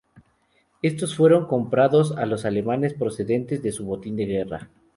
[0.81, 4.67] Estos fueron comprados a los alemanes procedentes de su botín de guerra.